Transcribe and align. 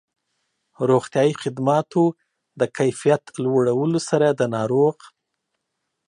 روغتیایي 0.89 1.33
خدماتو 1.41 2.03
د 2.59 2.61
کيفيت 2.77 3.23
لوړولو 3.43 3.99
سره 4.09 4.27
د 4.39 4.41
ناروغ 4.55 4.95